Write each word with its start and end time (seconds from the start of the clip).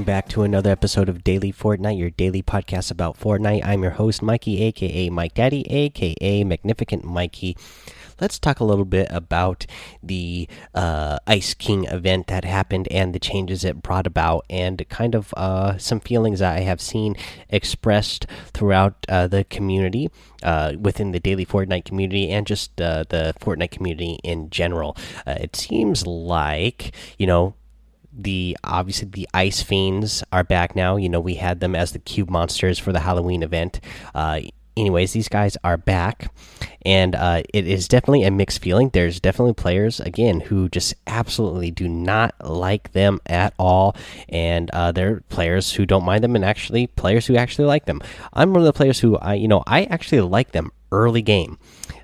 Welcome 0.00 0.14
back 0.14 0.28
to 0.30 0.44
another 0.44 0.70
episode 0.70 1.10
of 1.10 1.22
Daily 1.22 1.52
Fortnite, 1.52 1.98
your 1.98 2.08
daily 2.08 2.42
podcast 2.42 2.90
about 2.90 3.20
Fortnite. 3.20 3.60
I'm 3.62 3.82
your 3.82 3.92
host, 3.92 4.22
Mikey, 4.22 4.62
aka 4.62 5.10
Mike 5.10 5.34
Daddy, 5.34 5.70
aka 5.70 6.42
Magnificent 6.42 7.04
Mikey. 7.04 7.54
Let's 8.18 8.38
talk 8.38 8.60
a 8.60 8.64
little 8.64 8.86
bit 8.86 9.08
about 9.10 9.66
the 10.02 10.48
uh, 10.74 11.18
Ice 11.26 11.52
King 11.52 11.84
event 11.84 12.28
that 12.28 12.46
happened 12.46 12.88
and 12.90 13.14
the 13.14 13.18
changes 13.18 13.62
it 13.62 13.82
brought 13.82 14.06
about, 14.06 14.46
and 14.48 14.88
kind 14.88 15.14
of 15.14 15.34
uh, 15.36 15.76
some 15.76 16.00
feelings 16.00 16.38
that 16.38 16.56
I 16.56 16.60
have 16.60 16.80
seen 16.80 17.14
expressed 17.50 18.24
throughout 18.54 19.04
uh, 19.06 19.26
the 19.26 19.44
community, 19.44 20.08
uh, 20.42 20.76
within 20.80 21.12
the 21.12 21.20
Daily 21.20 21.44
Fortnite 21.44 21.84
community, 21.84 22.30
and 22.30 22.46
just 22.46 22.80
uh, 22.80 23.04
the 23.10 23.34
Fortnite 23.38 23.70
community 23.70 24.18
in 24.24 24.48
general. 24.48 24.96
Uh, 25.26 25.36
it 25.38 25.56
seems 25.56 26.06
like, 26.06 26.94
you 27.18 27.26
know, 27.26 27.54
the 28.12 28.56
obviously 28.64 29.08
the 29.08 29.28
ice 29.34 29.62
fiends 29.62 30.22
are 30.32 30.44
back 30.44 30.74
now. 30.74 30.96
You 30.96 31.08
know 31.08 31.20
we 31.20 31.34
had 31.34 31.60
them 31.60 31.74
as 31.74 31.92
the 31.92 31.98
cube 31.98 32.30
monsters 32.30 32.78
for 32.78 32.92
the 32.92 33.00
halloween 33.00 33.42
event. 33.42 33.80
Uh 34.14 34.40
anyways 34.76 35.12
these 35.12 35.28
guys 35.28 35.56
are 35.64 35.76
back. 35.76 36.32
And 36.82 37.14
uh 37.14 37.42
it 37.52 37.66
is 37.66 37.88
definitely 37.88 38.24
a 38.24 38.30
mixed 38.30 38.62
feeling. 38.62 38.90
There's 38.90 39.20
definitely 39.20 39.54
players 39.54 40.00
again 40.00 40.40
who 40.40 40.68
just 40.68 40.94
absolutely 41.06 41.70
do 41.70 41.88
not 41.88 42.34
like 42.42 42.92
them 42.92 43.20
at 43.26 43.54
all. 43.58 43.96
And 44.28 44.70
uh 44.70 44.92
there 44.92 45.14
are 45.14 45.20
players 45.28 45.72
who 45.72 45.86
don't 45.86 46.04
mind 46.04 46.24
them 46.24 46.36
and 46.36 46.44
actually 46.44 46.86
players 46.86 47.26
who 47.26 47.36
actually 47.36 47.66
like 47.66 47.86
them. 47.86 48.00
I'm 48.32 48.52
one 48.52 48.60
of 48.60 48.66
the 48.66 48.72
players 48.72 49.00
who 49.00 49.16
i 49.18 49.34
you 49.34 49.48
know 49.48 49.62
i 49.66 49.84
actually 49.84 50.20
like 50.20 50.52
them 50.52 50.72
early 50.92 51.22
game. 51.22 51.58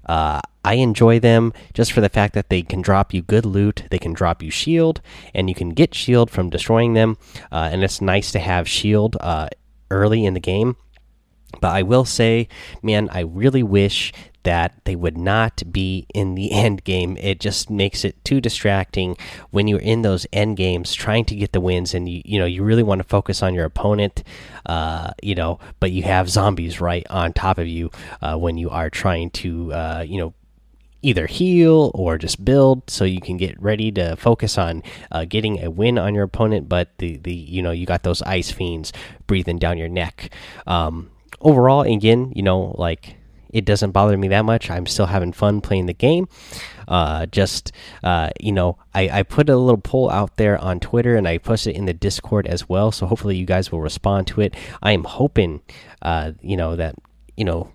Uh, 0.07 0.41
I 0.67 0.75
enjoy 0.75 1.21
them 1.21 1.53
just 1.75 1.93
for 1.93 2.01
the 2.01 2.09
fact 2.09 2.35
that 2.35 2.51
they 2.51 2.61
can 2.61 2.83
drop 2.83 3.15
you 3.15 3.23
good 3.23 3.47
loot, 3.47 3.85
they 3.93 4.01
can 4.01 4.13
drop 4.13 4.43
you 4.43 4.51
shield, 4.51 5.01
and 5.33 5.49
you 5.49 5.55
can 5.55 5.71
get 5.71 5.95
shield 5.95 6.29
from 6.29 6.51
destroying 6.51 6.95
them. 6.95 7.19
Uh, 7.53 7.69
and 7.71 7.85
it's 7.85 8.01
nice 8.01 8.33
to 8.33 8.41
have 8.41 8.69
shield 8.69 9.17
uh, 9.21 9.49
early 9.93 10.25
in 10.25 10.35
the 10.35 10.41
game. 10.41 10.77
But 11.61 11.71
I 11.71 11.83
will 11.83 12.05
say, 12.05 12.49
man, 12.83 13.09
I 13.13 13.21
really 13.21 13.63
wish 13.63 14.13
that 14.43 14.75
they 14.85 14.97
would 14.97 15.17
not 15.17 15.63
be 15.71 16.09
in 16.13 16.35
the 16.35 16.51
end 16.65 16.83
game. 16.83 17.17
It 17.19 17.39
just 17.39 17.71
makes 17.71 18.05
it 18.05 18.25
too 18.25 18.41
distracting 18.41 19.17
when 19.51 19.69
you're 19.69 19.79
in 19.79 20.03
those 20.03 20.27
end 20.33 20.57
games 20.57 20.95
trying 20.95 21.27
to 21.27 21.37
get 21.37 21.53
the 21.53 21.61
wins, 21.61 21.95
and 21.95 22.09
you 22.09 22.23
you 22.25 22.41
know 22.41 22.45
you 22.45 22.65
really 22.65 22.83
want 22.83 22.99
to 22.99 23.09
focus 23.09 23.41
on 23.41 23.55
your 23.55 23.67
opponent, 23.67 24.25
uh, 24.67 25.13
you 25.23 25.37
know, 25.37 25.61
but 25.79 25.93
you 25.93 26.03
have 26.03 26.29
zombies 26.29 26.81
right 26.81 27.07
on 27.09 27.33
top 27.33 27.59
of 27.59 27.69
you 27.69 27.93
uh, 28.21 28.37
when 28.37 28.59
you 28.59 28.69
are 28.71 28.91
trying 28.91 29.31
to 29.31 29.73
uh, 29.73 30.05
you 30.05 30.19
know 30.19 30.35
either 31.03 31.27
heal 31.27 31.91
or 31.95 32.19
just 32.19 32.45
build 32.45 32.89
so 32.91 33.05
you 33.05 33.21
can 33.21 33.37
get 33.37 33.61
ready 33.61 33.93
to 33.93 34.17
focus 34.17 34.59
on 34.59 34.83
uh, 35.13 35.25
getting 35.25 35.63
a 35.63 35.71
win 35.71 35.99
on 35.99 36.15
your 36.15 36.25
opponent 36.25 36.69
but 36.69 36.97
the 36.99 37.17
the 37.19 37.33
you 37.33 37.63
know 37.63 37.71
you 37.71 37.87
got 37.87 38.03
those 38.03 38.23
ice 38.23 38.51
fiends 38.51 38.93
breathing 39.27 39.59
down 39.59 39.79
your 39.79 39.89
neck 39.89 40.33
um, 40.67 41.11
overall 41.41 41.83
again 41.83 42.33
you 42.35 42.43
know 42.43 42.75
like 42.79 43.17
it 43.57 43.65
doesn't 43.65 43.93
bother 43.93 44.19
me 44.19 44.29
that 44.29 44.45
much. 44.45 44.71
I'm 44.71 44.85
still 44.85 45.07
having 45.07 45.33
fun 45.33 45.63
playing 45.63 45.87
the 45.87 45.95
game. 45.95 46.29
Uh, 46.87 47.25
just 47.25 47.73
uh, 48.05 48.29
you 48.39 48.53
know, 48.53 48.77
I, 48.95 49.09
I 49.21 49.23
put 49.23 49.49
a 49.49 49.57
little 49.57 49.81
poll 49.81 50.11
out 50.11 50.37
there 50.37 50.59
on 50.59 50.79
Twitter 50.79 51.17
and 51.17 51.27
I 51.27 51.39
posted 51.39 51.75
it 51.75 51.79
in 51.79 51.87
the 51.87 51.95
Discord 51.95 52.47
as 52.47 52.69
well. 52.69 52.93
So 52.93 53.07
hopefully 53.07 53.37
you 53.37 53.47
guys 53.47 53.73
will 53.73 53.81
respond 53.81 54.27
to 54.29 54.43
it. 54.43 54.55
I 54.83 54.93
am 54.93 55.05
hoping, 55.05 55.63
uh, 56.03 56.33
you 56.43 56.57
know, 56.57 56.77
that 56.77 56.97
you 57.37 57.45
know 57.45 57.73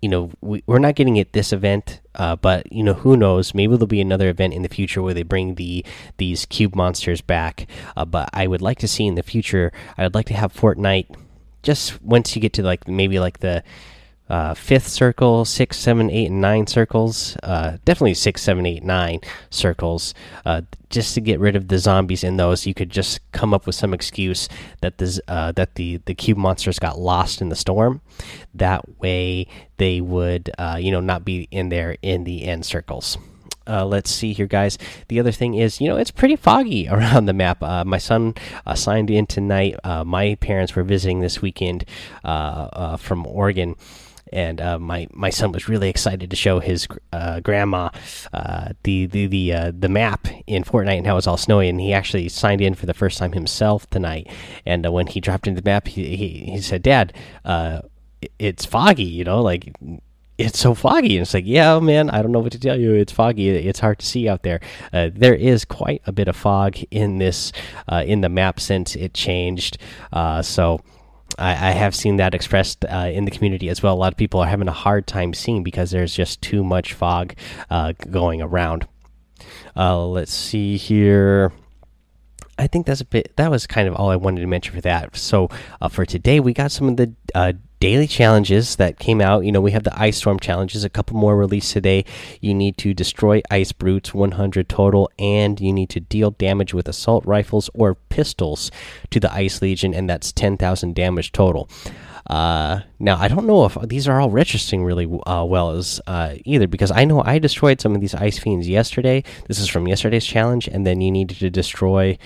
you 0.00 0.08
know 0.08 0.30
we, 0.40 0.62
are 0.68 0.78
not 0.78 0.94
getting 0.94 1.16
it 1.16 1.32
this 1.32 1.52
event 1.52 2.00
uh, 2.14 2.34
but 2.36 2.70
you 2.72 2.82
know 2.82 2.94
who 2.94 3.16
knows? 3.16 3.54
Maybe 3.54 3.74
there'll 3.74 3.86
be 3.86 4.00
another 4.00 4.28
event 4.28 4.52
in 4.52 4.62
the 4.62 4.68
future 4.68 5.02
where 5.02 5.14
they 5.14 5.22
bring 5.22 5.54
the 5.54 5.84
these 6.16 6.46
cube 6.46 6.74
monsters 6.74 7.20
back. 7.20 7.68
Uh, 7.96 8.04
but 8.04 8.28
i 8.32 8.46
would 8.46 8.62
like 8.62 8.78
to 8.78 8.88
see 8.88 9.06
in 9.06 9.14
the 9.14 9.22
future 9.22 9.72
i 9.96 10.02
would 10.02 10.14
like 10.14 10.26
to 10.26 10.34
have 10.34 10.52
fortnite 10.52 11.06
just 11.62 12.00
once 12.02 12.34
you 12.34 12.42
get 12.42 12.52
to 12.52 12.62
like 12.62 12.86
maybe 12.88 13.18
like 13.18 13.38
the 13.40 13.62
uh, 14.28 14.54
fifth 14.54 14.88
circle, 14.88 15.44
six, 15.44 15.78
seven, 15.78 16.10
eight, 16.10 16.30
and 16.30 16.40
nine 16.40 16.66
circles. 16.66 17.36
Uh, 17.42 17.78
definitely 17.84 18.14
six, 18.14 18.42
seven, 18.42 18.66
eight, 18.66 18.82
nine 18.82 19.20
circles. 19.50 20.14
Uh, 20.44 20.62
just 20.90 21.14
to 21.14 21.20
get 21.20 21.40
rid 21.40 21.56
of 21.56 21.68
the 21.68 21.78
zombies 21.78 22.24
in 22.24 22.36
those, 22.36 22.66
you 22.66 22.74
could 22.74 22.90
just 22.90 23.20
come 23.32 23.52
up 23.52 23.66
with 23.66 23.74
some 23.74 23.92
excuse 23.92 24.48
that 24.80 24.98
the 24.98 25.20
uh, 25.28 25.52
that 25.52 25.74
the 25.74 26.00
the 26.06 26.14
cube 26.14 26.38
monsters 26.38 26.78
got 26.78 26.98
lost 26.98 27.40
in 27.40 27.48
the 27.48 27.56
storm. 27.56 28.00
That 28.54 28.98
way, 28.98 29.46
they 29.76 30.00
would 30.00 30.50
uh, 30.58 30.78
you 30.80 30.90
know 30.90 31.00
not 31.00 31.24
be 31.24 31.48
in 31.50 31.68
there 31.68 31.96
in 32.02 32.24
the 32.24 32.44
end 32.44 32.64
circles. 32.64 33.18
Uh, 33.68 33.84
let's 33.84 34.10
see 34.10 34.32
here, 34.32 34.46
guys. 34.46 34.78
The 35.08 35.20
other 35.20 35.30
thing 35.30 35.54
is, 35.54 35.78
you 35.78 35.88
know, 35.88 35.96
it's 35.96 36.10
pretty 36.10 36.36
foggy 36.36 36.88
around 36.90 37.26
the 37.26 37.34
map. 37.34 37.62
Uh, 37.62 37.84
my 37.84 37.98
son 37.98 38.34
uh, 38.64 38.74
signed 38.74 39.10
in 39.10 39.26
tonight. 39.26 39.76
Uh, 39.84 40.04
my 40.04 40.36
parents 40.36 40.74
were 40.74 40.82
visiting 40.82 41.20
this 41.20 41.42
weekend 41.42 41.84
uh, 42.24 42.96
from 42.96 43.26
Oregon 43.26 43.76
and 44.32 44.60
uh, 44.60 44.78
my 44.78 45.06
my 45.12 45.30
son 45.30 45.52
was 45.52 45.68
really 45.68 45.88
excited 45.88 46.30
to 46.30 46.36
show 46.36 46.60
his 46.60 46.86
uh, 47.12 47.40
grandma 47.40 47.90
uh, 48.32 48.70
the 48.82 49.06
the 49.06 49.26
the 49.26 49.52
uh, 49.52 49.72
the 49.78 49.88
map 49.88 50.28
in 50.46 50.64
Fortnite 50.64 50.98
and 50.98 51.06
how 51.06 51.16
it's 51.16 51.26
all 51.26 51.36
snowy. 51.36 51.68
And 51.68 51.80
he 51.80 51.92
actually 51.92 52.28
signed 52.28 52.60
in 52.60 52.74
for 52.74 52.86
the 52.86 52.94
first 52.94 53.18
time 53.18 53.32
himself 53.32 53.88
tonight. 53.90 54.28
And 54.66 54.86
uh, 54.86 54.92
when 54.92 55.06
he 55.06 55.20
dropped 55.20 55.46
into 55.46 55.60
the 55.60 55.68
map, 55.68 55.88
he 55.88 56.16
he, 56.16 56.28
he 56.50 56.60
said, 56.60 56.82
"Dad, 56.82 57.12
uh, 57.44 57.82
it's 58.38 58.64
foggy. 58.64 59.04
You 59.04 59.24
know, 59.24 59.42
like." 59.42 59.72
It's 60.40 60.60
so 60.60 60.72
foggy, 60.72 61.16
and 61.16 61.22
it's 61.22 61.34
like, 61.34 61.48
yeah, 61.48 61.80
man. 61.80 62.10
I 62.10 62.22
don't 62.22 62.30
know 62.30 62.38
what 62.38 62.52
to 62.52 62.60
tell 62.60 62.78
you. 62.78 62.94
It's 62.94 63.10
foggy. 63.10 63.48
It's 63.48 63.80
hard 63.80 63.98
to 63.98 64.06
see 64.06 64.28
out 64.28 64.44
there. 64.44 64.60
there 64.92 65.34
is 65.34 65.64
quite 65.64 66.00
a 66.06 66.12
bit 66.12 66.28
of 66.28 66.36
fog 66.36 66.76
in 66.92 67.18
this 67.18 67.50
in 67.90 68.20
the 68.20 68.28
map 68.28 68.60
since 68.60 68.94
it 68.94 69.14
changed. 69.14 69.78
so, 70.42 70.80
I, 71.38 71.50
I 71.50 71.70
have 71.70 71.94
seen 71.94 72.16
that 72.16 72.34
expressed 72.34 72.84
uh, 72.84 73.10
in 73.12 73.24
the 73.24 73.30
community 73.30 73.68
as 73.68 73.82
well. 73.82 73.94
A 73.94 73.96
lot 73.96 74.12
of 74.12 74.18
people 74.18 74.40
are 74.40 74.46
having 74.46 74.68
a 74.68 74.72
hard 74.72 75.06
time 75.06 75.32
seeing 75.32 75.62
because 75.62 75.90
there's 75.90 76.14
just 76.14 76.42
too 76.42 76.64
much 76.64 76.92
fog 76.92 77.34
uh, 77.70 77.92
going 78.10 78.42
around. 78.42 78.86
Uh, 79.76 80.04
let's 80.06 80.34
see 80.34 80.76
here. 80.76 81.52
I 82.58 82.66
think 82.66 82.86
that's 82.86 83.00
a 83.00 83.04
bit. 83.04 83.32
That 83.36 83.50
was 83.50 83.66
kind 83.66 83.86
of 83.86 83.94
all 83.94 84.10
I 84.10 84.16
wanted 84.16 84.40
to 84.40 84.46
mention 84.46 84.74
for 84.74 84.80
that. 84.80 85.16
So 85.16 85.48
uh, 85.80 85.88
for 85.88 86.04
today, 86.04 86.40
we 86.40 86.52
got 86.52 86.72
some 86.72 86.88
of 86.88 86.96
the 86.96 87.12
uh, 87.34 87.52
daily 87.78 88.08
challenges 88.08 88.76
that 88.76 88.98
came 88.98 89.20
out. 89.20 89.44
You 89.44 89.52
know, 89.52 89.60
we 89.60 89.70
have 89.70 89.84
the 89.84 89.98
ice 89.98 90.16
storm 90.18 90.40
challenges, 90.40 90.82
a 90.82 90.90
couple 90.90 91.16
more 91.16 91.36
released 91.36 91.72
today. 91.72 92.04
You 92.40 92.54
need 92.54 92.76
to 92.78 92.92
destroy 92.92 93.42
ice 93.50 93.70
brutes, 93.70 94.12
100 94.12 94.68
total, 94.68 95.10
and 95.18 95.60
you 95.60 95.72
need 95.72 95.90
to 95.90 96.00
deal 96.00 96.32
damage 96.32 96.74
with 96.74 96.88
assault 96.88 97.24
rifles 97.24 97.70
or 97.74 97.94
pistols 97.94 98.70
to 99.10 99.20
the 99.20 99.32
ice 99.32 99.62
legion, 99.62 99.94
and 99.94 100.10
that's 100.10 100.32
10,000 100.32 100.94
damage 100.94 101.30
total. 101.30 101.68
Uh, 102.28 102.80
now 102.98 103.16
I 103.16 103.28
don't 103.28 103.46
know 103.46 103.64
if 103.64 103.76
these 103.84 104.06
are 104.06 104.20
all 104.20 104.30
registering 104.30 104.84
really 104.84 105.08
uh, 105.26 105.44
well 105.44 105.70
as 105.70 106.00
uh, 106.06 106.34
either 106.44 106.66
because 106.66 106.90
I 106.90 107.04
know 107.04 107.22
I 107.22 107.38
destroyed 107.38 107.80
some 107.80 107.94
of 107.94 108.00
these 108.00 108.14
ice 108.14 108.38
fiends 108.38 108.68
yesterday. 108.68 109.24
This 109.46 109.58
is 109.58 109.68
from 109.68 109.88
yesterday's 109.88 110.26
challenge, 110.26 110.68
and 110.68 110.86
then 110.86 111.00
you 111.00 111.10
needed 111.10 111.38
to 111.38 111.50
destroy. 111.50 112.18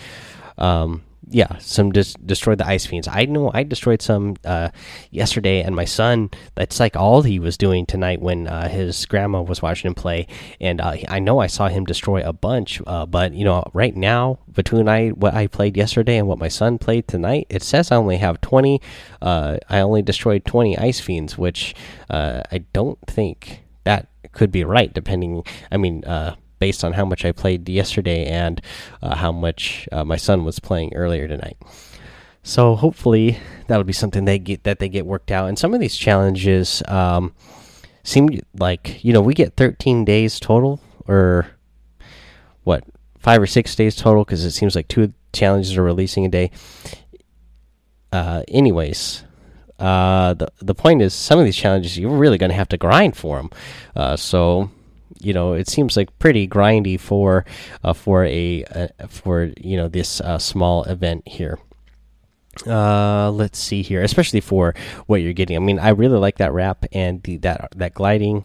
Um, 0.58 1.02
yeah, 1.28 1.58
some 1.58 1.92
des 1.92 2.14
destroyed 2.24 2.58
the 2.58 2.66
ice 2.66 2.84
fiends. 2.84 3.08
I 3.08 3.24
know 3.24 3.50
I 3.54 3.62
destroyed 3.62 4.02
some 4.02 4.36
uh, 4.44 4.70
yesterday, 5.10 5.62
and 5.62 5.74
my 5.74 5.84
son. 5.84 6.30
That's 6.54 6.80
like 6.80 6.96
all 6.96 7.22
he 7.22 7.38
was 7.38 7.56
doing 7.56 7.86
tonight 7.86 8.20
when 8.20 8.48
uh, 8.48 8.68
his 8.68 9.06
grandma 9.06 9.42
was 9.42 9.62
watching 9.62 9.88
him 9.88 9.94
play. 9.94 10.26
And 10.60 10.80
uh, 10.80 10.96
I 11.08 11.20
know 11.20 11.38
I 11.38 11.46
saw 11.46 11.68
him 11.68 11.84
destroy 11.84 12.22
a 12.22 12.32
bunch. 12.32 12.82
Uh, 12.86 13.06
but 13.06 13.34
you 13.34 13.44
know, 13.44 13.64
right 13.72 13.94
now 13.94 14.40
between 14.52 14.88
I 14.88 15.10
what 15.10 15.34
I 15.34 15.46
played 15.46 15.76
yesterday 15.76 16.16
and 16.18 16.26
what 16.26 16.38
my 16.38 16.48
son 16.48 16.78
played 16.78 17.06
tonight, 17.08 17.46
it 17.48 17.62
says 17.62 17.90
I 17.90 17.96
only 17.96 18.18
have 18.18 18.40
twenty. 18.40 18.80
Uh, 19.20 19.58
I 19.68 19.80
only 19.80 20.02
destroyed 20.02 20.44
twenty 20.44 20.76
ice 20.76 21.00
fiends, 21.00 21.38
which 21.38 21.74
uh, 22.10 22.42
I 22.50 22.58
don't 22.72 22.98
think 23.06 23.62
that 23.84 24.08
could 24.32 24.50
be 24.50 24.64
right. 24.64 24.92
Depending, 24.92 25.44
I 25.70 25.76
mean 25.76 26.04
based 26.62 26.84
on 26.84 26.92
how 26.92 27.04
much 27.04 27.24
I 27.24 27.32
played 27.32 27.68
yesterday 27.68 28.24
and 28.24 28.62
uh, 29.02 29.16
how 29.16 29.32
much 29.32 29.88
uh, 29.90 30.04
my 30.04 30.16
son 30.16 30.44
was 30.44 30.60
playing 30.60 30.94
earlier 30.94 31.26
tonight. 31.26 31.56
So 32.44 32.76
hopefully 32.76 33.36
that'll 33.66 33.82
be 33.82 33.92
something 33.92 34.26
they 34.26 34.38
get 34.38 34.62
that 34.62 34.78
they 34.78 34.88
get 34.88 35.04
worked 35.04 35.32
out. 35.32 35.48
And 35.48 35.58
some 35.58 35.74
of 35.74 35.80
these 35.80 35.96
challenges 35.96 36.80
um, 36.86 37.34
seem 38.04 38.28
like 38.56 39.02
you 39.02 39.12
know 39.12 39.20
we 39.20 39.34
get 39.34 39.56
13 39.56 40.04
days 40.04 40.38
total, 40.38 40.80
or 41.08 41.48
what 42.62 42.84
five 43.18 43.42
or 43.42 43.48
six 43.48 43.74
days 43.74 43.96
total 43.96 44.24
because 44.24 44.44
it 44.44 44.52
seems 44.52 44.76
like 44.76 44.86
two 44.86 45.12
challenges 45.32 45.76
are 45.76 45.82
releasing 45.82 46.24
a 46.24 46.28
day. 46.28 46.52
Uh, 48.12 48.44
anyways, 48.46 49.24
uh, 49.80 50.34
the 50.34 50.46
the 50.60 50.76
point 50.76 51.02
is 51.02 51.12
some 51.12 51.40
of 51.40 51.44
these 51.44 51.56
challenges 51.56 51.98
you're 51.98 52.16
really 52.16 52.38
going 52.38 52.50
to 52.50 52.56
have 52.62 52.68
to 52.68 52.76
grind 52.76 53.16
for 53.16 53.38
them. 53.38 53.50
Uh, 53.96 54.14
so 54.14 54.70
you 55.22 55.32
know 55.32 55.52
it 55.52 55.68
seems 55.68 55.96
like 55.96 56.18
pretty 56.18 56.46
grindy 56.48 56.98
for 56.98 57.44
uh, 57.84 57.92
for 57.92 58.24
a 58.24 58.64
uh, 58.64 58.88
for 59.08 59.50
you 59.56 59.76
know 59.76 59.88
this 59.88 60.20
uh, 60.20 60.38
small 60.38 60.84
event 60.84 61.26
here. 61.26 61.58
Uh, 62.66 63.30
let's 63.30 63.58
see 63.58 63.80
here, 63.80 64.02
especially 64.02 64.40
for 64.40 64.74
what 65.06 65.22
you're 65.22 65.32
getting. 65.32 65.56
I 65.56 65.60
mean, 65.60 65.78
I 65.78 65.90
really 65.90 66.18
like 66.18 66.36
that 66.36 66.52
wrap 66.52 66.84
and 66.92 67.22
the 67.22 67.38
that 67.38 67.72
that 67.76 67.94
gliding, 67.94 68.44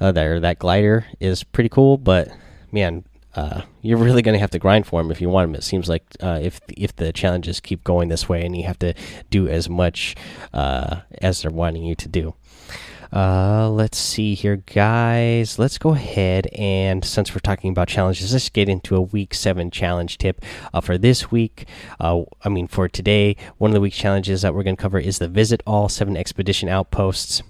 uh, 0.00 0.12
that 0.12 0.42
that 0.42 0.58
glider 0.58 1.06
is 1.20 1.42
pretty 1.42 1.70
cool. 1.70 1.96
But 1.96 2.28
man, 2.70 3.04
uh, 3.34 3.62
you're 3.82 3.98
really 3.98 4.22
going 4.22 4.34
to 4.34 4.40
have 4.40 4.50
to 4.50 4.58
grind 4.58 4.86
for 4.86 5.02
them 5.02 5.10
if 5.10 5.20
you 5.20 5.28
want 5.28 5.48
them. 5.48 5.54
It 5.54 5.64
seems 5.64 5.88
like 5.88 6.04
uh, 6.20 6.38
if 6.42 6.60
if 6.68 6.96
the 6.96 7.12
challenges 7.12 7.60
keep 7.60 7.84
going 7.84 8.08
this 8.08 8.28
way, 8.28 8.44
and 8.44 8.56
you 8.56 8.64
have 8.64 8.78
to 8.80 8.94
do 9.30 9.48
as 9.48 9.68
much 9.68 10.16
uh, 10.52 11.00
as 11.22 11.42
they're 11.42 11.50
wanting 11.50 11.84
you 11.84 11.94
to 11.94 12.08
do. 12.08 12.34
Uh, 13.12 13.70
let's 13.70 13.98
see 13.98 14.34
here, 14.34 14.56
guys. 14.56 15.58
Let's 15.58 15.78
go 15.78 15.90
ahead 15.90 16.48
and 16.54 17.04
since 17.04 17.32
we're 17.32 17.40
talking 17.40 17.70
about 17.70 17.88
challenges, 17.88 18.32
let's 18.32 18.48
get 18.48 18.68
into 18.68 18.96
a 18.96 19.00
week 19.00 19.34
seven 19.34 19.70
challenge 19.70 20.18
tip 20.18 20.44
uh, 20.74 20.80
for 20.80 20.98
this 20.98 21.30
week. 21.30 21.66
Uh, 22.00 22.22
I 22.42 22.48
mean, 22.48 22.66
for 22.66 22.88
today, 22.88 23.36
one 23.58 23.70
of 23.70 23.74
the 23.74 23.80
week 23.80 23.92
challenges 23.92 24.42
that 24.42 24.54
we're 24.54 24.64
going 24.64 24.76
to 24.76 24.82
cover 24.82 24.98
is 24.98 25.18
the 25.18 25.28
visit 25.28 25.62
all 25.66 25.88
seven 25.88 26.16
expedition 26.16 26.68
outposts. 26.68 27.42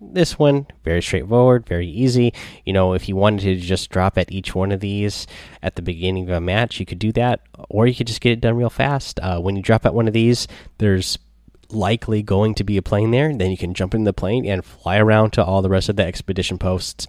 This 0.00 0.38
one, 0.38 0.66
very 0.84 1.02
straightforward, 1.02 1.66
very 1.66 1.88
easy. 1.88 2.32
You 2.64 2.72
know, 2.72 2.92
if 2.92 3.08
you 3.08 3.16
wanted 3.16 3.42
to 3.42 3.56
just 3.56 3.90
drop 3.90 4.16
at 4.16 4.30
each 4.30 4.54
one 4.54 4.70
of 4.70 4.78
these 4.78 5.26
at 5.60 5.74
the 5.74 5.82
beginning 5.82 6.30
of 6.30 6.36
a 6.36 6.40
match, 6.40 6.78
you 6.78 6.86
could 6.86 7.00
do 7.00 7.10
that, 7.12 7.40
or 7.68 7.88
you 7.88 7.94
could 7.94 8.06
just 8.06 8.20
get 8.20 8.32
it 8.32 8.40
done 8.40 8.56
real 8.56 8.70
fast. 8.70 9.18
Uh, 9.18 9.40
when 9.40 9.56
you 9.56 9.62
drop 9.62 9.84
at 9.84 9.94
one 9.94 10.06
of 10.06 10.14
these, 10.14 10.46
there's 10.78 11.18
likely 11.70 12.22
going 12.22 12.54
to 12.54 12.64
be 12.64 12.76
a 12.76 12.82
plane 12.82 13.10
there. 13.10 13.34
Then 13.34 13.50
you 13.50 13.56
can 13.56 13.74
jump 13.74 13.94
in 13.94 14.04
the 14.04 14.12
plane 14.12 14.46
and 14.46 14.64
fly 14.64 14.98
around 14.98 15.32
to 15.32 15.44
all 15.44 15.62
the 15.62 15.68
rest 15.68 15.88
of 15.88 15.96
the 15.96 16.04
expedition 16.04 16.58
posts, 16.58 17.06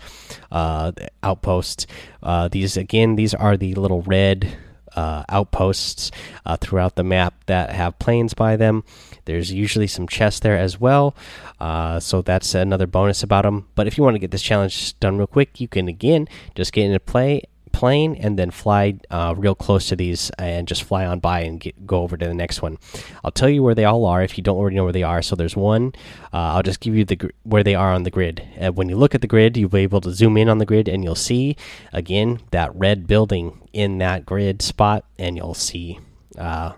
uh, 0.52 0.92
outposts. 1.24 1.88
Uh, 2.22 2.48
these 2.48 2.78
again, 2.78 3.16
these 3.16 3.34
are 3.34 3.58
the 3.58 3.74
little 3.76 4.02
red 4.02 4.58
uh, 4.96 5.24
outposts 5.30 6.12
uh, 6.46 6.58
throughout 6.58 6.96
the 6.96 7.04
map 7.04 7.34
that 7.46 7.72
have 7.72 8.00
planes 8.00 8.34
by 8.34 8.56
them. 8.56 8.84
There's 9.26 9.52
usually 9.52 9.88
some 9.88 10.08
chests 10.08 10.40
there 10.40 10.58
as 10.58 10.80
well, 10.80 11.16
uh, 11.60 12.00
so 12.00 12.22
that's 12.22 12.56
another 12.56 12.88
bonus 12.88 13.24
about 13.24 13.44
them. 13.44 13.68
But 13.76 13.88
if 13.88 13.98
you 13.98 14.04
want 14.04 14.16
to 14.16 14.20
get 14.20 14.32
this 14.32 14.42
challenge 14.42 15.00
done 15.00 15.18
real 15.18 15.28
quick, 15.28 15.62
you 15.62 15.68
can 15.68 15.88
again 15.88 16.28
just 16.56 16.74
get 16.74 16.86
into 16.86 17.00
play 17.00 17.44
plane 17.80 18.14
and 18.16 18.38
then 18.38 18.52
fly 18.52 18.94
uh, 19.10 19.34
real 19.38 19.56
close 19.56 19.88
to 19.88 19.96
these 19.96 20.30
and 20.38 20.68
just 20.68 20.84
fly 20.84 21.06
on 21.06 21.20
by 21.20 21.40
and 21.40 21.62
get, 21.62 21.88
go 21.88 22.02
over 22.02 22.18
to 22.18 22.28
the 22.28 22.34
next 22.34 22.62
one. 22.62 22.78
I'll 23.24 23.32
tell 23.32 23.48
you 23.50 23.64
where 23.64 23.74
they 23.74 23.86
all 23.86 24.06
are 24.06 24.22
if 24.22 24.38
you 24.38 24.44
don't 24.44 24.58
already 24.58 24.76
know 24.76 24.84
where 24.84 24.92
they 25.00 25.04
are. 25.04 25.22
So 25.22 25.36
there's 25.36 25.56
one. 25.56 25.94
Uh, 26.34 26.54
I'll 26.54 26.64
just 26.64 26.82
give 26.82 26.94
you 26.94 27.06
the 27.06 27.18
where 27.44 27.64
they 27.64 27.76
are 27.76 27.94
on 27.94 28.04
the 28.04 28.12
grid. 28.12 28.46
And 28.58 28.76
when 28.76 28.90
you 28.90 28.98
look 28.98 29.16
at 29.16 29.22
the 29.22 29.28
grid, 29.28 29.56
you'll 29.56 29.70
be 29.70 29.80
able 29.80 30.02
to 30.02 30.12
zoom 30.12 30.36
in 30.36 30.50
on 30.50 30.58
the 30.58 30.66
grid 30.66 30.90
and 30.90 31.04
you'll 31.06 31.16
see 31.16 31.56
again 31.94 32.42
that 32.52 32.76
red 32.76 33.08
building 33.08 33.62
in 33.72 34.00
that 34.00 34.26
grid 34.26 34.62
spot, 34.62 35.06
and 35.18 35.38
you'll 35.38 35.54
see. 35.54 36.00
Uh, 36.38 36.74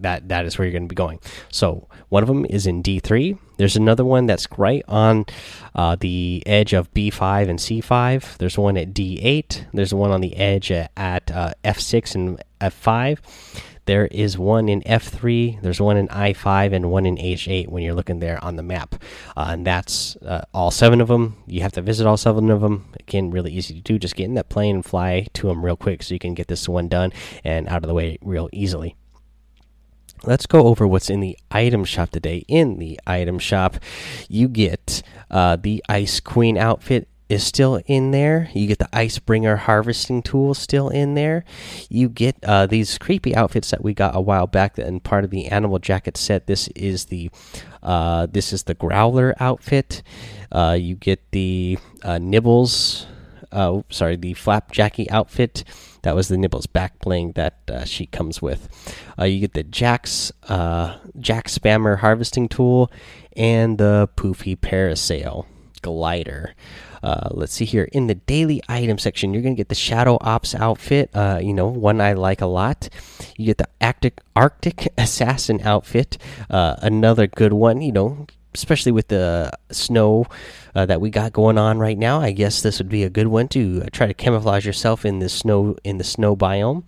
that 0.00 0.28
that 0.28 0.44
is 0.44 0.58
where 0.58 0.66
you're 0.66 0.72
going 0.72 0.84
to 0.84 0.88
be 0.88 0.94
going. 0.94 1.20
So 1.50 1.88
one 2.08 2.22
of 2.22 2.28
them 2.28 2.44
is 2.48 2.66
in 2.66 2.82
D3. 2.82 3.38
There's 3.56 3.76
another 3.76 4.04
one 4.04 4.26
that's 4.26 4.46
right 4.56 4.82
on 4.88 5.26
uh, 5.74 5.96
the 5.98 6.42
edge 6.46 6.72
of 6.72 6.92
B5 6.94 7.48
and 7.48 7.58
C5. 7.58 8.38
There's 8.38 8.58
one 8.58 8.76
at 8.76 8.92
D8. 8.92 9.66
There's 9.72 9.94
one 9.94 10.10
on 10.10 10.20
the 10.20 10.36
edge 10.36 10.72
at, 10.72 10.90
at 10.96 11.30
uh, 11.30 11.52
F6 11.64 12.14
and 12.14 12.42
F5. 12.60 13.18
There 13.84 14.06
is 14.06 14.38
one 14.38 14.68
in 14.68 14.80
F3, 14.82 15.60
there's 15.60 15.80
one 15.80 15.96
in 15.96 16.06
I5, 16.08 16.72
and 16.72 16.90
one 16.90 17.04
in 17.04 17.16
H8 17.16 17.68
when 17.68 17.82
you're 17.82 17.94
looking 17.94 18.20
there 18.20 18.42
on 18.42 18.54
the 18.54 18.62
map. 18.62 18.94
Uh, 19.36 19.46
and 19.50 19.66
that's 19.66 20.14
uh, 20.16 20.44
all 20.54 20.70
seven 20.70 21.00
of 21.00 21.08
them. 21.08 21.36
You 21.46 21.62
have 21.62 21.72
to 21.72 21.82
visit 21.82 22.06
all 22.06 22.16
seven 22.16 22.50
of 22.50 22.60
them. 22.60 22.92
Again, 23.00 23.30
really 23.30 23.52
easy 23.52 23.74
to 23.74 23.80
do. 23.80 23.98
Just 23.98 24.14
get 24.14 24.26
in 24.26 24.34
that 24.34 24.48
plane 24.48 24.76
and 24.76 24.84
fly 24.84 25.26
to 25.34 25.48
them 25.48 25.64
real 25.64 25.76
quick 25.76 26.02
so 26.02 26.14
you 26.14 26.20
can 26.20 26.34
get 26.34 26.46
this 26.46 26.68
one 26.68 26.88
done 26.88 27.12
and 27.42 27.68
out 27.68 27.82
of 27.82 27.88
the 27.88 27.94
way 27.94 28.18
real 28.22 28.48
easily 28.52 28.94
let's 30.24 30.46
go 30.46 30.66
over 30.66 30.86
what's 30.86 31.10
in 31.10 31.20
the 31.20 31.38
item 31.50 31.84
shop 31.84 32.10
today. 32.10 32.44
In 32.48 32.78
the 32.78 32.98
item 33.06 33.38
shop, 33.38 33.76
you 34.28 34.48
get 34.48 35.02
uh, 35.30 35.56
the 35.56 35.82
Ice 35.88 36.20
Queen 36.20 36.56
outfit 36.56 37.08
is 37.28 37.42
still 37.44 37.80
in 37.86 38.10
there. 38.10 38.50
You 38.52 38.66
get 38.66 38.78
the 38.78 38.88
Icebringer 38.92 39.58
harvesting 39.58 40.22
tool 40.22 40.54
still 40.54 40.88
in 40.90 41.14
there. 41.14 41.44
You 41.88 42.08
get 42.08 42.36
uh, 42.44 42.66
these 42.66 42.98
creepy 42.98 43.34
outfits 43.34 43.70
that 43.70 43.82
we 43.82 43.94
got 43.94 44.14
a 44.14 44.20
while 44.20 44.46
back 44.46 44.78
and 44.78 45.02
part 45.02 45.24
of 45.24 45.30
the 45.30 45.46
animal 45.46 45.78
jacket 45.78 46.16
set. 46.16 46.46
This 46.46 46.68
is 46.68 47.06
the 47.06 47.30
uh, 47.82 48.26
this 48.26 48.52
is 48.52 48.64
the 48.64 48.74
Growler 48.74 49.34
outfit. 49.40 50.02
Uh, 50.52 50.76
you 50.78 50.94
get 50.94 51.20
the 51.32 51.78
uh, 52.02 52.18
Nibbles. 52.18 53.06
Uh, 53.52 53.82
sorry, 53.90 54.16
the 54.16 54.34
Flapjackie 54.34 55.10
outfit. 55.10 55.64
That 56.02 56.16
was 56.16 56.28
the 56.28 56.36
Nibbles 56.36 56.66
back 56.66 56.98
bling 56.98 57.32
that 57.32 57.58
uh, 57.68 57.84
she 57.84 58.06
comes 58.06 58.42
with. 58.42 58.68
Uh, 59.18 59.24
you 59.24 59.40
get 59.40 59.54
the 59.54 59.62
Jack's 59.62 60.32
uh, 60.48 60.96
Jack 61.20 61.46
Spammer 61.46 61.98
harvesting 61.98 62.48
tool 62.48 62.90
and 63.36 63.78
the 63.78 64.08
Poofy 64.16 64.56
Parasail 64.56 65.46
glider. 65.82 66.54
Uh, 67.02 67.28
let's 67.32 67.52
see 67.52 67.64
here. 67.64 67.88
In 67.92 68.06
the 68.06 68.14
daily 68.14 68.62
item 68.68 68.96
section 68.96 69.34
you're 69.34 69.42
gonna 69.42 69.56
get 69.56 69.68
the 69.68 69.74
shadow 69.74 70.18
ops 70.20 70.54
outfit. 70.54 71.10
Uh, 71.12 71.40
you 71.42 71.52
know 71.52 71.66
one 71.66 72.00
i 72.00 72.12
like 72.12 72.40
a 72.40 72.46
lot. 72.46 72.88
You 73.36 73.46
get 73.46 73.58
the 73.58 73.68
arctic 73.80 74.20
arctic 74.34 74.92
assassin 74.98 75.60
outfit. 75.62 76.16
Uh, 76.48 76.76
another 76.78 77.26
good 77.26 77.52
one 77.52 77.80
you 77.80 77.92
know 77.92 78.26
especially 78.54 78.92
with 78.92 79.08
the 79.08 79.50
snow 79.70 80.26
uh, 80.74 80.86
that 80.86 81.00
we 81.00 81.10
got 81.10 81.32
going 81.32 81.58
on 81.58 81.78
right 81.78 81.98
now. 81.98 82.20
I 82.20 82.32
guess 82.32 82.62
this 82.62 82.78
would 82.78 82.88
be 82.88 83.04
a 83.04 83.10
good 83.10 83.26
one 83.26 83.48
to 83.48 83.82
uh, 83.84 83.88
try 83.92 84.06
to 84.06 84.14
camouflage 84.14 84.66
yourself 84.66 85.04
in 85.04 85.18
the 85.18 85.28
snow 85.28 85.76
in 85.84 85.98
the 85.98 86.04
snow 86.04 86.36
biome 86.36 86.84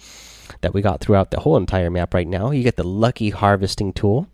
that 0.60 0.74
we 0.74 0.82
got 0.82 1.00
throughout 1.00 1.30
the 1.30 1.40
whole 1.40 1.56
entire 1.56 1.90
map 1.90 2.14
right 2.14 2.28
now. 2.28 2.50
You 2.50 2.62
get 2.62 2.76
the 2.76 2.84
lucky 2.84 3.30
harvesting 3.30 3.92
tool. 3.92 4.28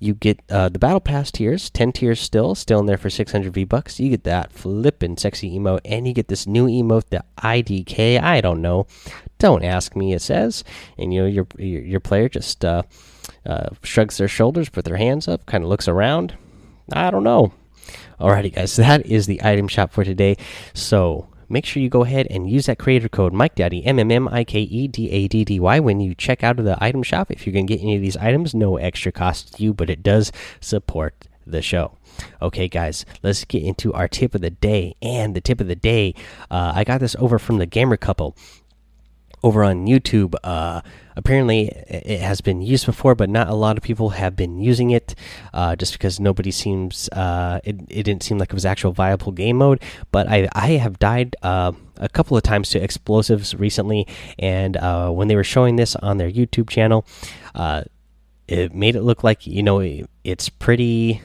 You 0.00 0.14
get 0.14 0.40
uh, 0.48 0.68
the 0.68 0.78
battle 0.78 1.00
pass 1.00 1.32
tiers, 1.32 1.70
ten 1.70 1.90
tiers 1.90 2.20
still, 2.20 2.54
still 2.54 2.78
in 2.78 2.86
there 2.86 2.96
for 2.96 3.10
six 3.10 3.32
hundred 3.32 3.54
V 3.54 3.64
bucks. 3.64 3.98
You 3.98 4.10
get 4.10 4.24
that 4.24 4.52
flippin' 4.52 5.16
sexy 5.16 5.58
emote, 5.58 5.80
and 5.84 6.06
you 6.06 6.14
get 6.14 6.28
this 6.28 6.46
new 6.46 6.66
emote, 6.66 7.08
the 7.10 7.24
IDK. 7.38 8.22
I 8.22 8.40
don't 8.40 8.62
know, 8.62 8.86
don't 9.38 9.64
ask 9.64 9.96
me. 9.96 10.12
It 10.12 10.22
says, 10.22 10.62
and 10.96 11.12
you 11.12 11.22
know 11.22 11.26
your 11.26 11.46
your, 11.58 11.82
your 11.82 12.00
player 12.00 12.28
just 12.28 12.64
uh, 12.64 12.82
uh, 13.44 13.70
shrugs 13.82 14.18
their 14.18 14.28
shoulders, 14.28 14.68
put 14.68 14.84
their 14.84 14.98
hands 14.98 15.26
up, 15.26 15.46
kind 15.46 15.64
of 15.64 15.70
looks 15.70 15.88
around 15.88 16.36
I 16.92 17.10
don't 17.10 17.24
know. 17.24 17.52
Alrighty, 18.20 18.54
guys, 18.54 18.76
that 18.76 19.06
is 19.06 19.26
the 19.26 19.40
item 19.42 19.68
shop 19.68 19.92
for 19.92 20.04
today. 20.04 20.36
So 20.74 21.28
make 21.48 21.64
sure 21.64 21.82
you 21.82 21.88
go 21.88 22.02
ahead 22.02 22.26
and 22.30 22.50
use 22.50 22.66
that 22.66 22.78
creator 22.78 23.08
code 23.08 23.32
Mike 23.32 23.54
Daddy 23.54 23.84
M 23.84 23.98
M 23.98 24.10
M 24.10 24.28
I 24.28 24.44
K 24.44 24.60
E 24.60 24.88
D 24.88 25.10
A 25.10 25.28
D 25.28 25.44
D 25.44 25.60
Y 25.60 25.80
when 25.80 26.00
you 26.00 26.14
check 26.14 26.42
out 26.42 26.58
of 26.58 26.64
the 26.64 26.82
item 26.82 27.02
shop. 27.02 27.30
If 27.30 27.46
you're 27.46 27.54
gonna 27.54 27.66
get 27.66 27.80
any 27.80 27.96
of 27.96 28.02
these 28.02 28.16
items, 28.16 28.54
no 28.54 28.76
extra 28.76 29.12
cost 29.12 29.56
to 29.56 29.62
you, 29.62 29.72
but 29.72 29.90
it 29.90 30.02
does 30.02 30.32
support 30.60 31.28
the 31.46 31.62
show. 31.62 31.96
Okay, 32.42 32.68
guys, 32.68 33.06
let's 33.22 33.44
get 33.44 33.62
into 33.62 33.92
our 33.94 34.08
tip 34.08 34.34
of 34.34 34.40
the 34.40 34.50
day. 34.50 34.96
And 35.00 35.34
the 35.34 35.40
tip 35.40 35.60
of 35.60 35.68
the 35.68 35.76
day, 35.76 36.14
uh, 36.50 36.72
I 36.74 36.84
got 36.84 37.00
this 37.00 37.16
over 37.18 37.38
from 37.38 37.58
the 37.58 37.66
Gamer 37.66 37.96
Couple 37.96 38.36
over 39.42 39.64
on 39.64 39.86
YouTube. 39.86 40.34
Uh, 40.42 40.80
apparently, 41.16 41.68
it 41.88 42.20
has 42.20 42.40
been 42.40 42.62
used 42.62 42.86
before, 42.86 43.14
but 43.14 43.28
not 43.28 43.48
a 43.48 43.54
lot 43.54 43.76
of 43.76 43.82
people 43.82 44.10
have 44.10 44.36
been 44.36 44.58
using 44.58 44.90
it. 44.90 45.14
Uh, 45.52 45.76
just 45.76 45.92
because 45.92 46.18
nobody 46.20 46.50
seems 46.50 47.08
uh, 47.10 47.60
it, 47.64 47.76
it 47.88 48.02
didn't 48.04 48.22
seem 48.22 48.38
like 48.38 48.48
it 48.50 48.54
was 48.54 48.66
actual 48.66 48.92
viable 48.92 49.32
game 49.32 49.56
mode. 49.56 49.80
But 50.10 50.28
I 50.28 50.48
I 50.52 50.70
have 50.72 50.98
died 50.98 51.36
uh, 51.42 51.72
a 51.96 52.08
couple 52.08 52.36
of 52.36 52.42
times 52.42 52.70
to 52.70 52.82
explosives 52.82 53.54
recently, 53.54 54.06
and 54.38 54.76
uh, 54.76 55.10
when 55.10 55.28
they 55.28 55.36
were 55.36 55.44
showing 55.44 55.76
this 55.76 55.96
on 55.96 56.18
their 56.18 56.30
YouTube 56.30 56.68
channel, 56.68 57.06
uh, 57.54 57.84
it 58.46 58.74
made 58.74 58.96
it 58.96 59.02
look 59.02 59.22
like 59.22 59.46
you 59.46 59.62
know 59.62 59.80
it's 60.24 60.48
pretty 60.48 61.22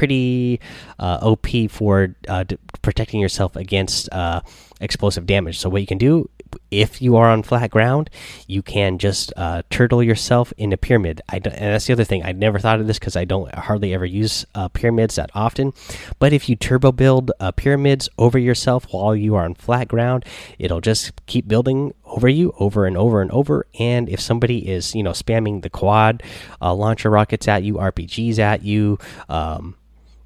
pretty 0.00 0.58
uh, 0.98 1.18
OP 1.20 1.46
for 1.68 2.16
uh, 2.26 2.42
protecting 2.80 3.20
yourself 3.20 3.54
against 3.54 4.08
uh, 4.12 4.40
explosive 4.80 5.26
damage. 5.26 5.58
So 5.58 5.68
what 5.68 5.82
you 5.82 5.86
can 5.86 5.98
do 5.98 6.30
if 6.70 7.02
you 7.02 7.16
are 7.16 7.28
on 7.28 7.42
flat 7.42 7.70
ground, 7.70 8.10
you 8.46 8.62
can 8.62 8.98
just 8.98 9.32
uh, 9.36 9.62
turtle 9.70 10.02
yourself 10.02 10.52
in 10.56 10.72
a 10.72 10.76
pyramid. 10.76 11.20
I 11.28 11.36
and 11.36 11.44
that's 11.44 11.84
the 11.84 11.92
other 11.92 12.04
thing. 12.04 12.24
I 12.24 12.32
never 12.32 12.58
thought 12.58 12.80
of 12.80 12.86
this 12.86 12.98
because 12.98 13.14
I 13.14 13.24
don't 13.24 13.54
hardly 13.54 13.92
ever 13.92 14.06
use 14.06 14.46
uh, 14.54 14.68
pyramids 14.68 15.16
that 15.16 15.30
often. 15.34 15.74
But 16.18 16.32
if 16.32 16.48
you 16.48 16.56
turbo 16.56 16.92
build 16.92 17.30
pyramids 17.56 18.08
over 18.18 18.38
yourself 18.38 18.86
while 18.90 19.14
you 19.14 19.34
are 19.34 19.44
on 19.44 19.54
flat 19.54 19.86
ground, 19.86 20.24
it'll 20.58 20.80
just 20.80 21.12
keep 21.26 21.46
building 21.46 21.94
over 22.04 22.28
you 22.28 22.52
over 22.58 22.86
and 22.86 22.96
over 22.96 23.20
and 23.20 23.30
over. 23.30 23.66
And 23.78 24.08
if 24.08 24.18
somebody 24.18 24.68
is 24.68 24.94
you 24.94 25.02
know 25.02 25.12
spamming 25.12 25.62
the 25.62 25.70
quad 25.70 26.22
uh, 26.60 26.74
launcher 26.74 27.10
rockets 27.10 27.46
at 27.46 27.62
you, 27.62 27.74
RPGs 27.74 28.38
at 28.38 28.64
you, 28.64 28.98
um, 29.28 29.76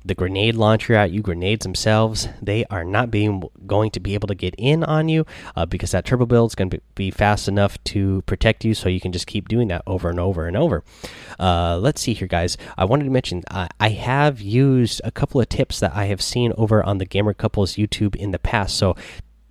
the 0.04 0.14
grenade 0.14 0.54
launcher 0.54 0.94
at 0.94 1.10
you, 1.10 1.22
grenades 1.22 1.64
themselves, 1.64 2.28
they 2.42 2.64
are 2.66 2.84
not 2.84 3.10
being 3.10 3.42
going 3.66 3.90
to 3.92 4.00
be 4.00 4.14
able 4.14 4.28
to 4.28 4.34
get 4.34 4.54
in 4.58 4.84
on 4.84 5.08
you 5.08 5.24
uh, 5.56 5.64
because 5.64 5.92
that 5.92 6.04
turbo 6.04 6.26
build 6.26 6.50
is 6.50 6.54
going 6.54 6.70
to 6.70 6.80
be 6.94 7.10
fast 7.10 7.48
enough 7.48 7.82
to 7.84 8.22
protect 8.22 8.64
you. 8.64 8.74
So 8.74 8.88
you 8.88 9.00
can 9.00 9.12
just 9.12 9.26
keep 9.26 9.48
doing 9.48 9.68
that 9.68 9.82
over 9.86 10.10
and 10.10 10.20
over 10.20 10.46
and 10.46 10.56
over. 10.56 10.84
Uh, 11.40 11.78
let's 11.78 12.02
see 12.02 12.14
here, 12.14 12.28
guys. 12.28 12.56
I 12.76 12.84
wanted 12.84 13.04
to 13.04 13.10
mention 13.10 13.42
uh, 13.50 13.68
I 13.80 13.90
have 13.90 14.40
used 14.40 15.00
a 15.04 15.10
couple 15.10 15.40
of 15.40 15.48
tips 15.48 15.80
that 15.80 15.94
I 15.94 16.06
have 16.06 16.20
seen 16.20 16.52
over 16.58 16.82
on 16.82 16.98
the 16.98 17.06
Gamer 17.06 17.32
Couples 17.32 17.74
YouTube 17.74 18.14
in 18.16 18.30
the 18.30 18.38
past. 18.38 18.76
So 18.76 18.96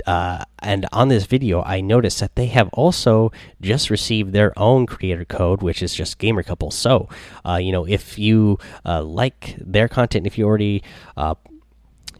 uh, 0.05 0.43
and 0.59 0.87
on 0.91 1.09
this 1.09 1.25
video, 1.25 1.61
I 1.63 1.81
noticed 1.81 2.19
that 2.19 2.35
they 2.35 2.47
have 2.47 2.69
also 2.73 3.31
just 3.61 3.89
received 3.89 4.33
their 4.33 4.57
own 4.57 4.85
creator 4.85 5.25
code, 5.25 5.61
which 5.61 5.81
is 5.83 5.93
just 5.93 6.17
Gamer 6.17 6.43
Couple. 6.43 6.71
So, 6.71 7.09
uh, 7.45 7.57
you 7.57 7.71
know, 7.71 7.85
if 7.85 8.17
you 8.17 8.57
uh, 8.85 9.03
like 9.03 9.55
their 9.59 9.87
content, 9.87 10.27
if 10.27 10.37
you 10.37 10.45
already 10.45 10.83
uh, 11.17 11.35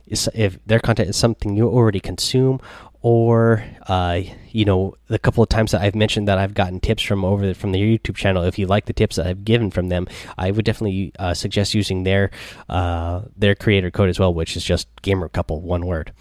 if 0.06 0.60
their 0.66 0.80
content 0.80 1.10
is 1.10 1.16
something 1.16 1.56
you 1.56 1.68
already 1.68 2.00
consume, 2.00 2.60
or 3.04 3.64
uh, 3.88 4.22
you 4.50 4.64
know 4.66 4.96
the 5.08 5.20
couple 5.20 5.44
of 5.44 5.50
times 5.50 5.72
that 5.72 5.82
I've 5.82 5.94
mentioned 5.94 6.28
that 6.30 6.38
I've 6.38 6.54
gotten 6.54 6.80
tips 6.80 7.04
from 7.04 7.24
over 7.24 7.54
from 7.54 7.74
their 7.74 7.82
YouTube 7.82 8.16
channel. 8.16 8.44
If 8.44 8.58
you 8.58 8.66
like 8.66 8.86
the 8.86 8.94
tips 8.94 9.18
that 9.18 9.28
I've 9.28 9.46
given 9.46 9.70
from 9.70 9.90
them, 9.90 10.08
I 10.38 10.50
would 10.50 10.66
definitely 10.66 11.12
uh, 11.20 11.34
suggest 11.36 11.76
using 11.76 12.04
their 12.04 12.32
uh, 12.70 13.24
their 13.38 13.56
creator 13.56 13.92
code 13.92 14.10
as 14.10 14.20
well, 14.20 14.34
which 14.34 14.58
is 14.58 14.64
just 14.64 14.88
gamer 15.04 15.30
couple 15.30 15.62
one 15.62 15.86
word. 15.86 16.14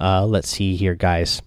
Uh, 0.00 0.24
let's 0.24 0.48
see 0.48 0.76
here, 0.76 0.94
guys. 0.94 1.42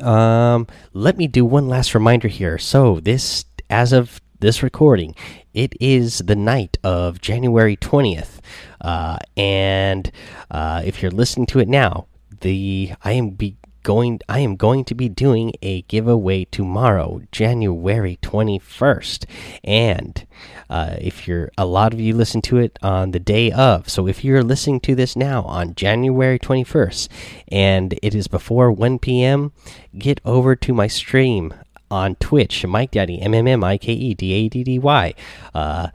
Um, 0.00 0.66
let 0.92 1.16
me 1.16 1.26
do 1.26 1.46
one 1.46 1.66
last 1.66 1.94
reminder 1.94 2.28
here. 2.28 2.58
So 2.58 3.00
this, 3.00 3.46
as 3.70 3.94
of 3.94 4.20
this 4.38 4.62
recording, 4.62 5.14
it 5.54 5.72
is 5.80 6.18
the 6.18 6.36
night 6.36 6.76
of 6.84 7.22
January 7.22 7.76
twentieth, 7.76 8.42
uh, 8.82 9.16
and 9.34 10.12
uh, 10.50 10.82
if 10.84 11.00
you're 11.00 11.10
listening 11.10 11.46
to 11.46 11.58
it 11.58 11.68
now, 11.68 12.06
the 12.42 12.92
I 13.02 13.12
am 13.12 13.30
be 13.30 13.56
going 13.88 14.20
I 14.28 14.40
am 14.40 14.56
going 14.56 14.84
to 14.84 14.94
be 14.94 15.08
doing 15.08 15.54
a 15.62 15.80
giveaway 15.82 16.44
tomorrow, 16.44 17.22
January 17.32 18.18
21st. 18.20 19.24
And 19.64 20.26
uh, 20.68 20.96
if 21.00 21.26
you're 21.26 21.50
a 21.56 21.64
lot 21.64 21.94
of 21.94 21.98
you 21.98 22.14
listen 22.14 22.42
to 22.42 22.58
it 22.58 22.78
on 22.82 23.12
the 23.12 23.18
day 23.18 23.50
of, 23.50 23.88
so 23.88 24.06
if 24.06 24.22
you're 24.22 24.42
listening 24.42 24.80
to 24.80 24.94
this 24.94 25.16
now 25.16 25.42
on 25.44 25.74
January 25.74 26.38
21st 26.38 27.08
and 27.50 27.98
it 28.02 28.14
is 28.14 28.28
before 28.28 28.70
1 28.70 28.98
p.m., 28.98 29.52
get 29.96 30.20
over 30.22 30.54
to 30.54 30.74
my 30.74 30.86
stream 30.86 31.54
on 31.90 32.14
Twitch, 32.16 32.66
Mike 32.66 32.90
Daddy, 32.90 33.18
M 33.22 33.32
M 33.32 33.48
M 33.48 33.64
I 33.64 33.78
K 33.78 33.94
E 33.94 34.12
D 34.12 34.34
A 34.34 34.48
D 34.50 34.64
D 34.64 34.78
Y. 34.78 35.14
Uh, 35.54 35.88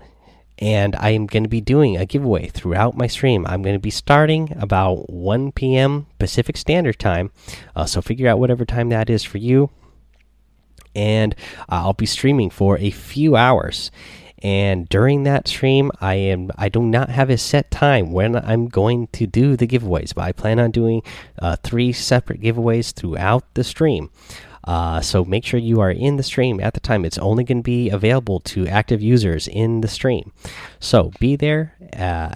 and 0.60 0.96
I 0.96 1.10
am 1.10 1.26
going 1.26 1.44
to 1.44 1.50
be 1.50 1.62
doing 1.62 1.98
a 1.98 2.06
giveaway 2.06 2.48
throughout 2.48 2.98
my 2.98 3.08
stream. 3.08 3.46
I'm 3.48 3.62
going 3.62 3.76
to 3.76 3.80
be 3.80 3.90
starting 3.90 4.56
about 4.60 5.10
1 5.10 5.52
p.m. 5.54 6.08
Pacific 6.20 6.58
Standard 6.58 7.00
Time, 7.00 7.32
uh, 7.76 7.86
so 7.86 8.02
figure 8.02 8.28
out 8.28 8.40
whatever 8.40 8.66
time 8.66 8.90
that 8.90 9.10
is 9.10 9.24
for 9.24 9.38
you. 9.38 9.70
And 10.96 11.36
uh, 11.62 11.84
I'll 11.84 11.94
be 11.94 12.06
streaming 12.06 12.50
for 12.50 12.78
a 12.78 12.92
few 12.92 13.36
hours. 13.36 13.92
And 14.44 14.90
during 14.90 15.24
that 15.24 15.48
stream, 15.48 15.90
I 16.02 16.16
am 16.16 16.52
I 16.58 16.68
do 16.68 16.82
not 16.82 17.10
have 17.10 17.30
a 17.30 17.38
set 17.38 17.72
time 17.72 18.12
when 18.12 18.36
I'm 18.36 18.68
going 18.68 19.08
to 19.14 19.26
do 19.26 19.56
the 19.56 19.66
giveaways, 19.66 20.14
but 20.14 20.26
I 20.26 20.34
plan 20.34 20.60
on 20.60 20.72
doing 20.72 21.02
uh, 21.40 21.56
three 21.64 21.94
separate 21.94 22.42
giveaways 22.42 22.94
throughout 22.94 23.46
the 23.54 23.64
stream. 23.64 24.12
Uh, 24.66 25.02
so 25.02 25.24
make 25.26 25.46
sure 25.46 25.60
you 25.60 25.80
are 25.80 25.92
in 25.92 26.18
the 26.18 26.24
stream 26.24 26.60
at 26.60 26.74
the 26.74 26.80
time. 26.80 27.06
It's 27.06 27.18
only 27.18 27.44
going 27.44 27.60
to 27.60 27.64
be 27.64 27.90
available 27.90 28.40
to 28.42 28.68
active 28.68 29.02
users 29.02 29.48
in 29.48 29.82
the 29.82 29.88
stream. 29.88 30.32
So 30.80 31.12
be 31.20 31.36
there 31.36 31.76
uh, 31.98 32.36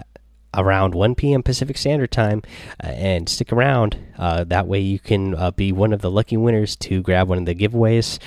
around 0.53 0.93
1 0.93 1.15
p.m. 1.15 1.43
Pacific 1.43 1.77
Standard 1.77 2.11
Time 2.11 2.41
uh, 2.83 2.87
and 2.87 3.29
stick 3.29 3.53
around. 3.53 3.97
Uh, 4.17 4.43
that 4.45 4.67
way 4.67 4.79
you 4.79 4.99
can 4.99 5.35
uh, 5.35 5.51
be 5.51 5.71
one 5.71 5.93
of 5.93 6.01
the 6.01 6.11
lucky 6.11 6.37
winners 6.37 6.75
to 6.77 7.01
grab 7.01 7.29
one 7.29 7.37
of 7.37 7.45
the 7.45 7.55
giveaways. 7.55 8.19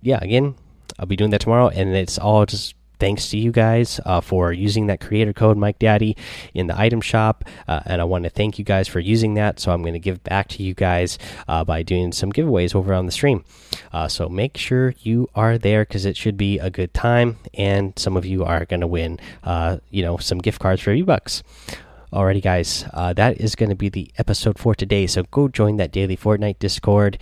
Yeah, 0.00 0.20
again, 0.22 0.54
I'll 0.98 1.06
be 1.06 1.16
doing 1.16 1.30
that 1.30 1.40
tomorrow, 1.40 1.68
and 1.68 1.94
it's 1.94 2.18
all 2.18 2.44
just 2.46 2.74
thanks 2.98 3.30
to 3.30 3.38
you 3.38 3.52
guys 3.52 4.00
uh, 4.04 4.20
for 4.20 4.52
using 4.52 4.88
that 4.88 5.00
creator 5.00 5.32
code 5.32 5.56
Mike 5.56 5.78
Daddy 5.78 6.16
in 6.54 6.66
the 6.66 6.78
item 6.78 7.00
shop, 7.00 7.44
uh, 7.66 7.80
and 7.86 8.00
I 8.00 8.04
want 8.04 8.24
to 8.24 8.30
thank 8.30 8.58
you 8.58 8.64
guys 8.64 8.88
for 8.88 9.00
using 9.00 9.34
that. 9.34 9.60
So 9.60 9.72
I'm 9.72 9.82
going 9.82 9.94
to 9.94 10.00
give 10.00 10.22
back 10.24 10.48
to 10.48 10.62
you 10.62 10.74
guys 10.74 11.18
uh, 11.46 11.64
by 11.64 11.82
doing 11.82 12.12
some 12.12 12.32
giveaways 12.32 12.74
over 12.74 12.92
on 12.92 13.06
the 13.06 13.12
stream. 13.12 13.44
Uh, 13.92 14.08
so 14.08 14.28
make 14.28 14.56
sure 14.56 14.94
you 15.00 15.28
are 15.34 15.58
there 15.58 15.84
because 15.84 16.04
it 16.04 16.16
should 16.16 16.36
be 16.36 16.58
a 16.58 16.70
good 16.70 16.92
time, 16.92 17.38
and 17.54 17.96
some 17.96 18.16
of 18.16 18.26
you 18.26 18.44
are 18.44 18.64
going 18.64 18.80
to 18.80 18.86
win, 18.86 19.20
uh, 19.44 19.78
you 19.90 20.02
know, 20.02 20.16
some 20.16 20.38
gift 20.38 20.60
cards 20.60 20.82
for 20.82 20.90
a 20.90 20.94
few 20.94 21.04
bucks. 21.04 21.42
Alrighty, 22.12 22.42
guys, 22.42 22.86
uh, 22.94 23.12
that 23.12 23.38
is 23.38 23.54
going 23.54 23.68
to 23.68 23.76
be 23.76 23.90
the 23.90 24.10
episode 24.16 24.58
for 24.58 24.74
today. 24.74 25.06
So 25.06 25.24
go 25.24 25.46
join 25.46 25.76
that 25.76 25.92
daily 25.92 26.16
Fortnite 26.16 26.58
Discord 26.58 27.18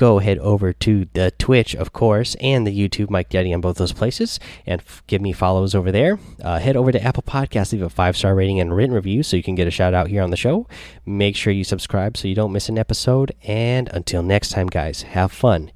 go 0.00 0.18
head 0.18 0.38
over 0.38 0.72
to 0.72 1.06
the 1.12 1.30
Twitch, 1.32 1.76
of 1.76 1.92
course, 1.92 2.34
and 2.36 2.66
the 2.66 2.76
YouTube, 2.76 3.10
Mike 3.10 3.28
Daddy, 3.28 3.52
on 3.52 3.60
both 3.60 3.76
those 3.76 3.92
places, 3.92 4.40
and 4.64 4.82
give 5.06 5.20
me 5.20 5.30
follows 5.30 5.74
over 5.74 5.92
there. 5.92 6.18
Uh, 6.42 6.58
head 6.58 6.74
over 6.74 6.90
to 6.90 7.02
Apple 7.02 7.22
Podcasts, 7.22 7.72
leave 7.72 7.82
a 7.82 7.90
five 7.90 8.16
star 8.16 8.34
rating 8.34 8.58
and 8.58 8.74
written 8.74 8.94
review 8.94 9.22
so 9.22 9.36
you 9.36 9.42
can 9.42 9.54
get 9.54 9.68
a 9.68 9.70
shout 9.70 9.92
out 9.92 10.08
here 10.08 10.22
on 10.22 10.30
the 10.30 10.38
show. 10.38 10.66
Make 11.04 11.36
sure 11.36 11.52
you 11.52 11.64
subscribe 11.64 12.16
so 12.16 12.28
you 12.28 12.34
don't 12.34 12.52
miss 12.52 12.70
an 12.70 12.78
episode. 12.78 13.32
And 13.44 13.90
until 13.90 14.22
next 14.22 14.52
time, 14.52 14.68
guys, 14.68 15.02
have 15.02 15.32
fun, 15.32 15.70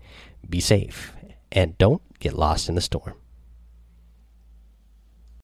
be 0.48 0.58
safe, 0.58 1.12
and 1.52 1.76
don't 1.76 2.00
get 2.18 2.32
lost 2.32 2.70
in 2.70 2.76
the 2.76 2.80
storm. 2.80 3.23